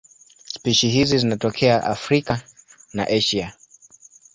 [0.45, 2.41] Spishi hizi zinatokea Afrika
[2.93, 3.53] na Asia.